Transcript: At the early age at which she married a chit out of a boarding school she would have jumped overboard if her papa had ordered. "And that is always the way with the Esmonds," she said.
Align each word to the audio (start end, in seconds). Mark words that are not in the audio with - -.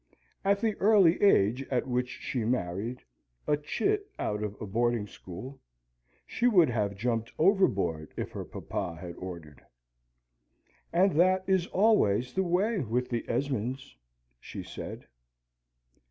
At 0.43 0.61
the 0.61 0.73
early 0.77 1.21
age 1.21 1.61
at 1.69 1.85
which 1.87 2.09
she 2.09 2.43
married 2.43 3.03
a 3.45 3.55
chit 3.55 4.09
out 4.17 4.41
of 4.41 4.59
a 4.59 4.65
boarding 4.65 5.05
school 5.05 5.59
she 6.25 6.47
would 6.47 6.71
have 6.71 6.97
jumped 6.97 7.31
overboard 7.37 8.11
if 8.17 8.31
her 8.31 8.43
papa 8.43 8.95
had 8.99 9.15
ordered. 9.17 9.63
"And 10.91 11.11
that 11.19 11.43
is 11.45 11.67
always 11.67 12.33
the 12.33 12.41
way 12.41 12.79
with 12.79 13.09
the 13.09 13.23
Esmonds," 13.29 13.95
she 14.39 14.63
said. 14.63 15.05